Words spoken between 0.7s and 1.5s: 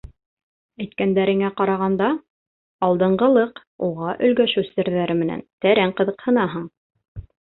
—Әйткәндәреңә